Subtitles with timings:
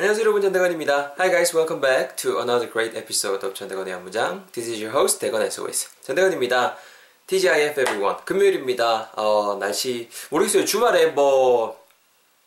[0.00, 1.14] 안녕하세요 여러분 전대건입니다.
[1.18, 4.46] Hi guys, welcome back to another great episode of 전대건의 한무장.
[4.50, 6.78] This is your host 대건 SOS 전대건입니다.
[7.26, 8.16] TGIF everyone.
[8.24, 9.12] 금요일입니다.
[9.14, 10.64] 어, 날씨 모르겠어요.
[10.64, 11.76] 주말에 뭐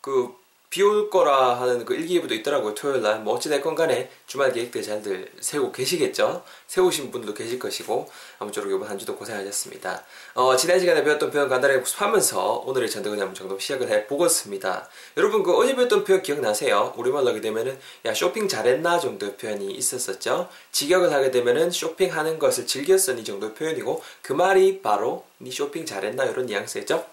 [0.04, 0.34] 그
[0.74, 2.74] 비 올 거라 하는 그 일기예보도 있더라고요.
[2.74, 3.20] 토요일 날.
[3.20, 6.42] 뭐 어찌됐건 간에 주말 계획들 잘들 세우고 계시겠죠?
[6.66, 10.02] 세우신 분들도 계실 것이고, 아무쪼록 이번 한 주도 고생하셨습니다.
[10.34, 14.88] 어, 지난 시간에 배웠던 표현 간단하게 복습하면서 오늘의 전대근의 한번 정도 시작을 해보겠습니다.
[15.16, 16.92] 여러분 그 어제 배웠던 표현 기억나세요?
[16.96, 20.48] 우리말로 하게 되면은, 야, 쇼핑 잘했나 정도의 표현이 있었었죠?
[20.72, 26.46] 직역을 하게 되면은 쇼핑하는 것을 즐겼으니 정도의 표현이고, 그 말이 바로 니 쇼핑 잘했나 이런
[26.46, 27.06] 뉘앙스였죠?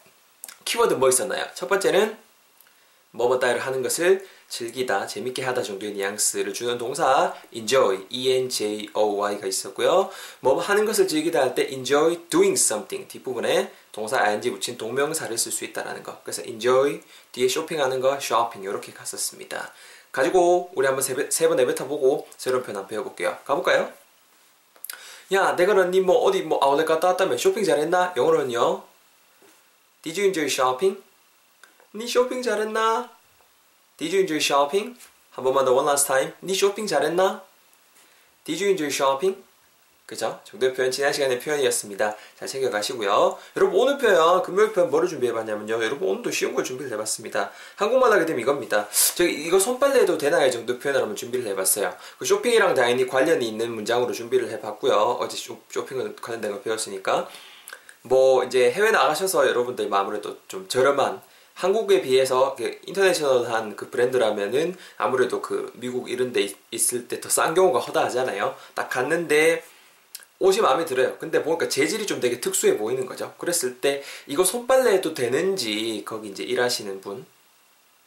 [0.66, 1.46] 키워드 뭐 있었나요?
[1.54, 2.31] 첫 번째는
[3.12, 10.10] 뭐뭐다를 하는 것을 즐기다, 재밌게 하다 정도의 뉘앙스를 주는 동사 enjoy, e-n-j-o-y가 있었고요.
[10.42, 15.52] 뭐 하는 것을 즐기다 할 때 enjoy doing something 뒷부분에 동사 ing 붙인 동명사를 쓸
[15.52, 16.20] 수 있다라는 거.
[16.24, 17.02] 그래서 enjoy
[17.32, 19.74] 뒤에 쇼핑하는 거 shopping 이렇게 갔었습니다.
[20.12, 23.38] 가지고 우리 한번 세번 내뱉어 보고 새로운 표현 한번 배워볼게요.
[23.46, 23.92] 가볼까요?
[25.34, 28.14] 야, 내가 너니 뭐 어디 뭐 아울렛 갔다 왔다며 쇼핑 잘했나?
[28.18, 28.84] 영어로는요.
[30.02, 31.02] Did you enjoy shopping?
[31.94, 33.10] 니 쇼핑 잘했나?
[33.98, 34.98] Did you enjoy shopping?
[35.32, 36.32] 한 번만 더 one last time.
[36.42, 37.44] 니 쇼핑 잘했나?
[38.46, 39.44] Did you enjoy shopping?
[40.06, 40.40] 그죠?
[40.46, 42.16] 정도의 표현 지난 시간의 표현이었습니다.
[42.40, 43.38] 잘 챙겨가시고요.
[43.58, 45.84] 여러분 오늘 표현 금요일 표현 뭐를 준비해봤냐면요.
[45.84, 47.52] 여러분 오늘도 쉬운 걸 준비를 해봤습니다.
[47.76, 48.88] 한국말 하게 되면 이겁니다.
[49.16, 50.50] 저기 이거 손빨래 해도 되나요?
[50.50, 51.94] 정도 표현을 한번 준비를 해봤어요.
[52.18, 55.18] 그 쇼핑이랑 당연히 관련이 있는 문장으로 준비를 해봤고요.
[55.20, 57.28] 어제 쇼, 쇼핑을 관련된 걸 배웠으니까
[58.04, 61.22] 뭐 이제 해외 나가셔서 여러분들 아무래도 좀 저렴한
[61.54, 67.80] 한국에 비해서 인터내셔널한 그 브랜드라면은 아무래도 그 미국 이런 데 있을 때 더 싼 경우가
[67.80, 68.56] 허다하잖아요.
[68.74, 69.64] 딱 갔는데
[70.40, 71.18] 옷이 마음에 들어요.
[71.20, 73.34] 근데 보니까 재질이 좀 되게 특수해 보이는 거죠.
[73.38, 77.26] 그랬을 때 이거 손빨래 해도 되는지 거기 이제 일하시는 분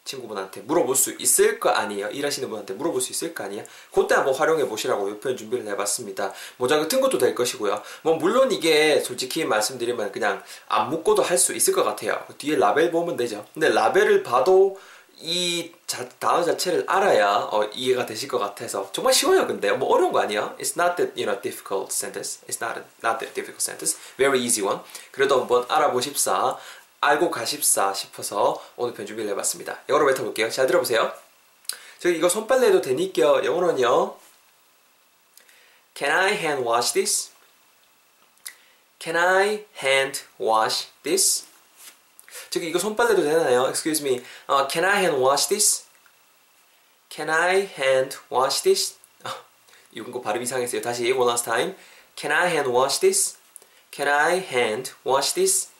[0.04, 2.08] 친구분한테 물어볼 수 있을 거 아니에요.
[2.08, 3.64] 일하시는 분한테 물어볼 수 있을 거 아니에요.
[3.92, 6.32] 그때 한번 활용해 보시라고 이 표현 준비를 해봤습니다.
[6.58, 7.82] 모자 같은 것도 될 것이고요.
[8.02, 12.22] 뭐 물론 이게 솔직히 말씀드리면 그냥 안 묶고도 할 수 있을 것 같아요.
[12.28, 13.44] 그 뒤에 라벨 보면 되죠.
[13.52, 14.78] 근데 라벨을 봐도
[15.20, 19.46] 이 자, 단어 자체를 알아야 어, 이해가 되실 것 같아서 정말 쉬워요.
[19.46, 20.54] 근데 뭐 어려운 거 아니야?
[20.58, 22.40] It's not that you know difficult sentence.
[22.48, 23.98] It's not a, not that difficult sentence.
[24.16, 24.80] Very easy one.
[25.12, 26.56] 그래도 한번 알아보십사.
[27.04, 29.80] 알고 가십사 싶어서 오늘 편 준비를 해봤습니다.
[29.88, 30.50] 영어로 뱉어볼게요.
[30.50, 31.12] 잘 들어보세요.
[31.98, 34.16] 저기 이거 손빨래 해도 되니까 영어로는요.
[35.94, 37.30] Can I hand wash this?
[38.98, 41.44] Can I hand wash this?
[42.50, 43.68] 저기 이거 손빨래도 되나요?
[43.68, 44.24] Excuse me.
[44.48, 45.84] Uh, can I hand wash this?
[47.10, 48.96] Can I hand wash this?
[49.24, 49.30] 어,
[49.92, 50.80] 이거 발음 이상했어요.
[50.80, 51.76] 다시 one last time.
[52.16, 53.36] Can I hand wash this?
[53.92, 55.73] Can I hand wash this?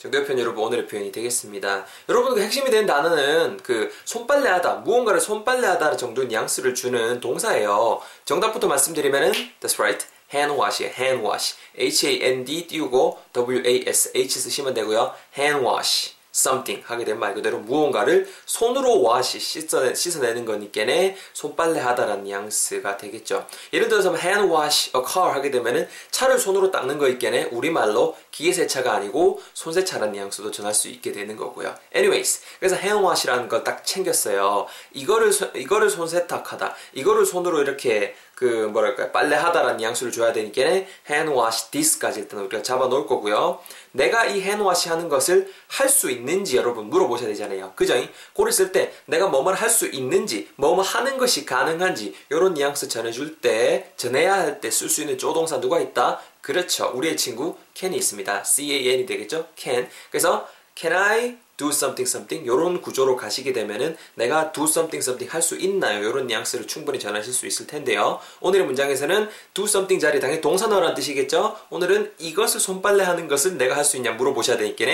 [0.00, 1.84] 정도의 표현 여러분 오늘의 표현이 되겠습니다.
[2.08, 8.00] 여러분 그 핵심이 되는 단어는 그 손빨래하다, 무언가를 손빨래하다 정도의 뉘앙스를 주는 동사예요.
[8.24, 10.06] 정답부터 말씀드리면은 that's right.
[10.32, 11.56] hand wash, hand wash.
[11.76, 15.14] H-A-N-D 띄우고 W-A-S-H 쓰시면 되고요.
[15.36, 16.19] hand wash.
[16.34, 23.46] Something 하게 되면 말 그대로 무언가를 손으로 와시 씻어내, 씻어내는 거니까네 손빨래 하다라는 뉘앙스가 되겠죠.
[23.72, 28.92] 예를 들어서 hand wash a car 하게 되면은 차를 손으로 닦는 거 있겠네 우리말로 기계세차가
[28.92, 31.74] 아니고 손세차라는 뉘앙스도 전할 수 있게 되는 거고요.
[31.94, 34.66] anyways 그래서 hand wash라는 걸 딱 챙겼어요.
[34.94, 42.20] 이거를 이거를 손세탁하다 이거를 손으로 이렇게 그 뭐랄까요 빨래하다라는 뉘앙스를 줘야 되니까 hand wash this까지
[42.20, 43.58] 일단 우리가 잡아 놓을 거고요.
[43.92, 47.72] 내가 이 hand wash 하는 것을 할 수 있는 지 여러분 물어보셔야 되잖아요.
[47.76, 47.94] 그죠?
[48.32, 53.40] 고를 쓸 때 내가 뭐뭐 할 수 있는지 뭐뭐 하는 것이 가능한지 이런 뉘앙스 전해줄
[53.40, 56.20] 때 전해야 할 때 쓸 수 있는 조동사 누가 있다?
[56.40, 56.90] 그렇죠.
[56.94, 58.44] 우리의 친구 can이 있습니다.
[58.44, 59.46] C-A-N이 되겠죠?
[59.56, 59.88] can.
[60.10, 65.42] 그래서 can I do something something 이런 구조로 가시게 되면은 내가 do something something 할
[65.42, 66.08] 수 있나요?
[66.08, 68.18] 이런 뉘앙스를 충분히 전하실 수 있을 텐데요.
[68.40, 71.56] 오늘의 문장에서는 do something 자리 당연히 동사 넣으라는 뜻이겠죠?
[71.68, 74.86] 오늘은 이것을 손빨래 하는 것을 내가 할 수 있냐 물어보셔야 되니까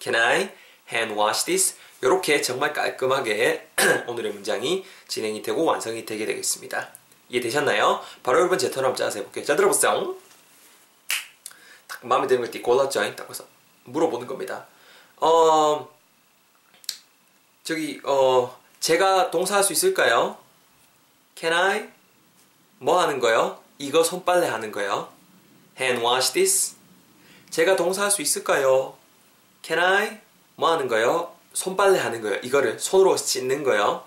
[0.00, 0.48] can I
[0.90, 1.76] hand wash this?
[2.02, 3.70] 이렇게 정말 깔끔하게
[4.06, 6.88] 오늘의 문장이 진행이 되고 완성이 되게 되겠습니다.
[7.30, 8.02] 이해되셨나요?
[8.22, 9.44] 바로 여러분 제 한번 짜서 해볼게요.
[9.44, 10.14] 자 들어보세요.
[11.86, 13.00] 딱 마음에 드는 걸띠 골랐죠?
[13.16, 13.46] 딱 그래서
[13.84, 14.66] 물어보는 겁니다.
[15.16, 15.88] 어...
[17.64, 20.36] 저기 어 제가 동사 할 수 있을까요?
[21.34, 21.88] Can I
[22.78, 23.58] 뭐 하는 거요?
[23.78, 25.08] 이거 손빨래 하는 거요.
[25.80, 26.76] Hand wash this.
[27.48, 28.98] 제가 동사 할 수 있을까요?
[29.62, 30.20] Can I
[30.56, 31.34] 뭐 하는 거요?
[31.52, 32.36] 손빨래 하는 거요.
[32.42, 34.04] 이거를 손으로 씻는 거요.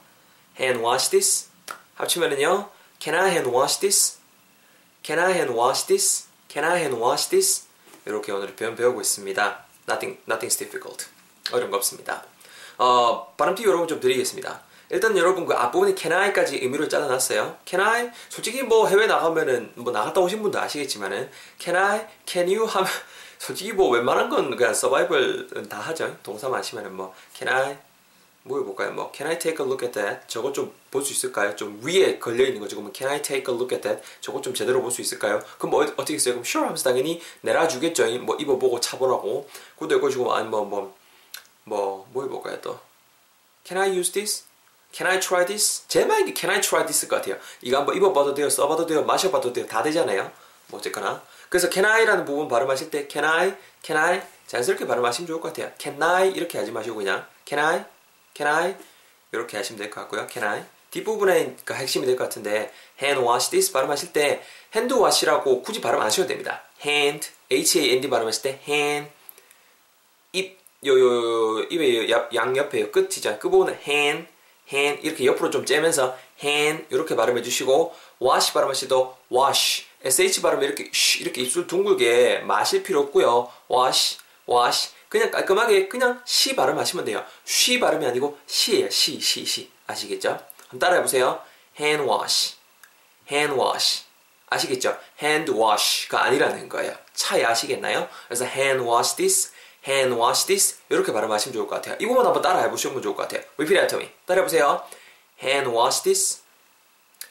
[0.59, 1.47] Hand wash this.
[1.95, 2.69] 합치면은요.
[2.99, 4.17] Can I hand wash this?
[5.03, 6.27] Can I hand wash this?
[6.49, 7.65] Can I hand wash this?
[8.05, 9.65] 이렇게 오늘 표현 배우고 있습니다.
[9.89, 11.07] Nothing, nothing's difficult.
[11.51, 12.23] 어려운 거 없습니다.
[12.77, 14.61] 어, 발음 팁 여러분 좀 드리겠습니다.
[14.89, 17.57] 일단 여러분 그 앞부분에 can I까지 의미를 짜놨어요.
[17.65, 21.29] can I 솔직히 뭐 해외 나가면은 뭐 나갔다 오신 분도 아시겠지만은
[21.59, 22.87] can I, can you 하면
[23.39, 26.15] 솔직히 뭐 웬만한 건 그냥 서바이벌은 다 하죠.
[26.23, 27.77] 동사만 하시면은 뭐 can I
[28.43, 28.91] 뭐 해볼까요?
[28.93, 30.21] 뭐 can I take a look at that?
[30.27, 31.53] 저거 좀 볼 수 있을까요?
[31.57, 32.77] 좀 위에 걸려 있는 거죠.
[32.77, 34.01] 그러면 can I take a look at that?
[34.21, 35.41] 저거 좀 제대로 볼 수 있을까요?
[35.57, 36.35] 그럼 뭐 어 떻게 했어요?
[36.35, 38.07] 그럼 sure 하면서 당연히 내놔주겠죠.
[38.19, 39.49] 뭐 입어보고 차보라고.
[39.75, 40.95] 그것도 해가지고 아니 뭐뭐
[41.65, 42.79] 뭐 뭐 해볼까요 또?
[43.65, 44.45] Can I use this?
[44.91, 45.83] Can I try this?
[45.87, 47.37] 제 마인드 Can I try this 것 같아요.
[47.61, 50.31] 이거 한번 입어봐도 돼요, 써봐도 돼요, 마셔봐도 돼요, 다 되잖아요.
[50.67, 51.21] 뭐 어쨌거나.
[51.49, 55.71] 그래서 Can I라는 부분 발음하실 때 Can I, Can I 자연스럽게 발음하시면 좋을 것 같아요.
[55.77, 57.85] Can I 이렇게 하지 마시고 그냥 Can I,
[58.35, 58.75] Can I
[59.31, 60.27] 이렇게 하시면 될 것 같고요.
[60.31, 64.41] Can I 뒷부분에 그 핵심이 될 것 같은데 hand wash this 발음하실 때
[64.73, 66.63] hand wash라고 굳이 발음 안 하셔도 됩니다.
[66.83, 69.11] hand, H-A-N-D 발음하실 때 hand
[70.33, 73.37] 입, 요, 요, 요, 입의 요, 양옆에 끝이죠.
[73.39, 74.27] 그 부분은 hand,
[74.71, 80.63] hand 이렇게 옆으로 좀 째면서 hand 이렇게 발음해 주시고 wash 발음하실 때도 wash sh 발음
[80.63, 83.51] 이렇게 이렇게 입술 둥글게 마실 필요 없고요.
[83.71, 84.19] wash,
[84.49, 87.23] wash 그냥 깔끔하게 그냥 시 발음하시면 돼요.
[87.45, 88.89] 쉬 발음이 아니고 시예요.
[88.89, 90.39] 시, 시, 시 아시겠죠?
[90.69, 91.41] 한번 따라해 보세요.
[91.79, 92.55] hand wash,
[93.31, 94.03] hand wash
[94.49, 94.97] 아시겠죠?
[95.21, 96.95] hand wash가 아니라는 거예요.
[97.13, 98.07] 차이 아시겠나요?
[98.27, 99.51] 그래서 hand wash this
[99.87, 101.95] hand wash this 이렇게 발음하시면 좋을 것 같아요.
[101.99, 103.41] 이 부분 한번 따라 해 보시면 좋을 것 같아요.
[103.57, 104.11] Repeat after me.
[104.25, 104.83] 따라 해 보세요.
[105.41, 106.41] hand wash this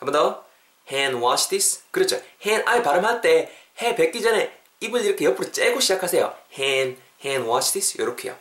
[0.00, 0.44] 한 번 더.
[0.90, 2.20] hand wash this 그렇죠.
[2.44, 3.50] hand I 발음할 때
[3.82, 6.34] 해 뱉기 전에 입을 이렇게 옆으로 째고 시작하세요.
[6.58, 8.36] hand hand wash this 이렇게요.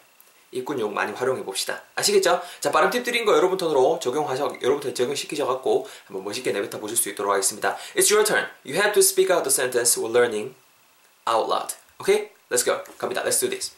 [0.52, 1.82] 입군용 많이 활용해 봅시다.
[1.96, 2.42] 아시겠죠?
[2.62, 6.96] 자 발음 팁 드린 거 여러분 톤으로 적용하셔 여러분한테 적용시키셔 갖고 한번 멋있게 내뱉어 보실
[6.96, 7.76] 수 있도록 하겠습니다.
[7.98, 8.48] It's your turn.
[8.66, 10.56] You have to speak out the sentence we're learning
[11.28, 11.76] out loud.
[12.00, 12.32] Okay?
[12.50, 12.82] Let's go.
[12.98, 13.22] 갑니다.
[13.24, 13.74] Let's do this.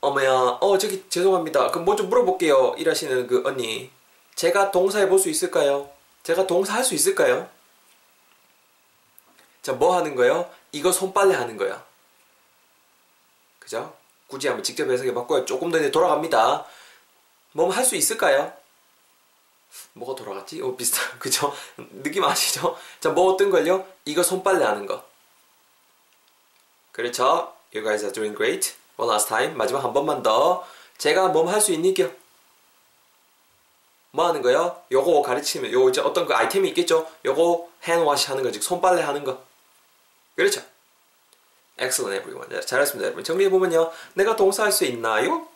[0.00, 1.70] 어머야, 어, 저기, 죄송합니다.
[1.70, 2.74] 그럼 뭐 좀 물어볼게요.
[2.78, 3.90] 일하시는 그 언니.
[4.34, 5.90] 제가 동사 해 볼 수 있을까요?
[6.22, 7.48] 제가 동사 할 수 있을까요?
[9.62, 10.50] 자, 뭐 하는 거요?
[10.72, 11.84] 이거 손빨래 하는 거야.
[13.58, 13.94] 그죠?
[14.26, 15.44] 굳이 한번 직접 해석해 봤고요.
[15.44, 16.64] 조금 더 이제 돌아갑니다.
[17.52, 18.52] 뭐 할 수 있을까요?
[19.92, 20.62] 뭐가 돌아갔지?
[20.62, 21.54] 어, 비슷한, 그죠?
[21.76, 22.78] 느낌 아시죠?
[23.00, 23.86] 자, 뭐 어떤 걸요?
[24.06, 25.04] 이거 손빨래 하는 거.
[26.92, 27.54] 그렇죠?
[27.74, 28.74] You guys are doing great.
[29.00, 29.54] One last time.
[29.56, 30.62] 마지막 한 번만 더.
[30.98, 32.10] 제가 뭐할수 있니겨?
[34.10, 34.82] 뭐 하는 거요?
[34.92, 37.08] 요거 가르치면, 요 이제 어떤 그 아이템이 있겠죠?
[37.24, 39.42] 요거 핸워시 하는 거, 즉 손빨래 하는 거.
[40.36, 40.60] 그렇죠?
[41.80, 42.54] Excellent everyone.
[42.54, 43.24] 네, 잘했습니다 여러분.
[43.24, 43.90] 정리해보면요.
[44.14, 45.46] 내가 동사 할 수 있나요?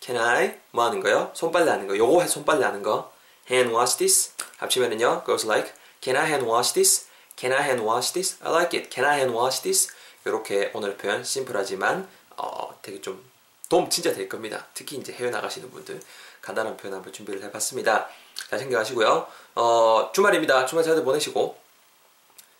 [0.00, 0.58] Can I?
[0.70, 1.30] 뭐 하는 거요?
[1.34, 1.98] 손빨래 하는 거.
[1.98, 3.12] 요거 손빨래 하는 거.
[3.50, 4.32] Hand wash this.
[4.56, 5.24] 합치면은요.
[5.26, 7.06] Goes like Can I hand wash this?
[7.36, 8.38] Can I hand wash this?
[8.42, 8.88] I like it.
[8.90, 9.92] Can I hand wash this?
[10.24, 13.22] 이렇게 오늘 표현 심플하지만 어, 되게 좀
[13.68, 14.66] 도움 진짜 될 겁니다.
[14.74, 16.00] 특히 이제 해외 나가시는 분들
[16.40, 18.08] 간단한 표현 한번 준비를 해봤습니다.
[18.48, 19.26] 잘 챙겨가시고요.
[19.54, 20.66] 어, 주말입니다.
[20.66, 21.58] 주말 잘 보내시고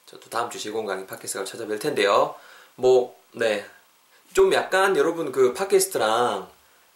[0.07, 2.35] 저도 다음 주 실공 강의 팟캐스트가 찾아뵐 텐데요.
[2.77, 3.67] 뭐, 네.
[4.33, 6.49] 좀 약간 여러분 그 팟캐스트랑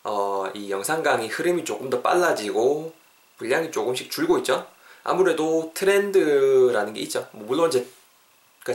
[0.04, 2.94] 어, 이 영상 강의 흐름이 조금 더 빨라지고
[3.36, 4.66] 분량이 조금씩 줄고 있죠.
[5.04, 7.28] 아무래도 트렌드라는 게 있죠.
[7.32, 7.86] 뭐 물론 이제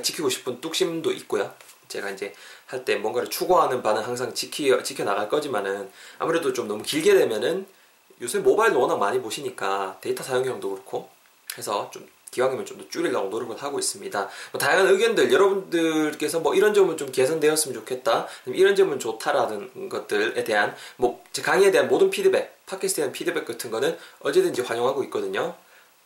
[0.01, 1.53] 지키고 싶은 뚝심도 있고요.
[1.93, 2.33] 제가 이제
[2.65, 7.67] 할 때 뭔가를 추구하는 바는 항상 지키, 지켜 나갈 거지만은 아무래도 좀 너무 길게 되면은
[8.21, 11.09] 요새 모바일도 워낙 많이 보시니까 데이터 사용량도 그렇고
[11.57, 14.29] 해서 좀 기왕이면 좀 더 줄이려고 노력을 하고 있습니다.
[14.51, 20.75] 뭐 다양한 의견들 여러분들께서 뭐 이런 점은 좀 개선되었으면 좋겠다, 이런 점은 좋다라는 것들에 대한
[20.97, 25.55] 뭐 제 강의에 대한 모든 피드백, 팟캐스트에 대한 피드백 같은 거는 언제든지 환영하고 있거든요.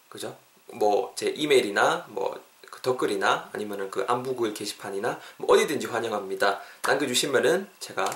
[0.10, 0.36] 그죠?
[0.74, 2.38] 뭐 제 이메일이나 뭐
[2.81, 6.62] 댓글이나 아니면은 그 안부글 게시판이나 뭐 어디든지 환영합니다.
[6.84, 8.07] 남겨주시면은 제가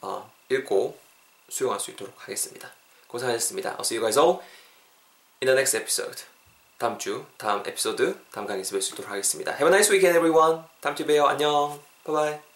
[0.00, 0.98] 어, 읽고
[1.48, 2.70] 수용할 수 있도록 하겠습니다.
[3.06, 3.76] 고생하셨습니다.
[3.76, 4.40] I'll see you guys all
[5.42, 6.24] in the next episode.
[6.78, 9.52] 다음 주 다음 에피소드 다음 강의에서 뵐 수 있도록 하겠습니다.
[9.52, 10.64] Have a nice weekend everyone.
[10.80, 11.26] 다음 주에 봬요.
[11.26, 11.80] 안녕.
[12.04, 12.51] 바이바이.